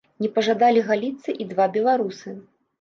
Не 0.25 0.29
пажадалі 0.37 0.83
галіцца 0.89 1.37
і 1.45 1.49
два 1.53 1.71
беларусы. 1.79 2.39